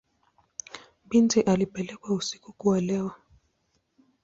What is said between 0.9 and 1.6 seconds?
Binti